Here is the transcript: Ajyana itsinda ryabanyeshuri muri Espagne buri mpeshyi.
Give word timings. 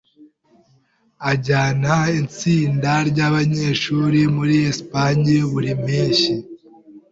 Ajyana 1.31 1.95
itsinda 2.21 2.91
ryabanyeshuri 3.09 4.19
muri 4.35 4.55
Espagne 4.71 5.35
buri 5.51 5.71
mpeshyi. 5.83 6.33